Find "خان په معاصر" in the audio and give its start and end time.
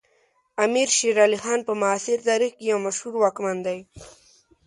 1.43-2.17